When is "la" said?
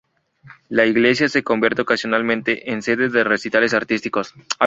0.67-0.87